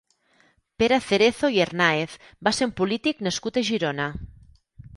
Pere 0.83 0.97
Cerezo 1.07 1.51
i 1.57 1.61
Hernáez 1.65 2.17
va 2.49 2.55
ser 2.61 2.69
un 2.71 2.73
polític 2.81 3.23
nascut 3.29 3.61
a 3.63 3.67
Girona. 3.69 4.09